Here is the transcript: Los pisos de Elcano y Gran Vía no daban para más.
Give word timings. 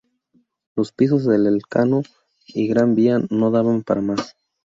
Los 0.75 0.91
pisos 0.93 1.25
de 1.25 1.35
Elcano 1.35 2.01
y 2.47 2.67
Gran 2.67 2.95
Vía 2.95 3.19
no 3.29 3.51
daban 3.51 3.83
para 3.83 4.01
más. 4.01 4.35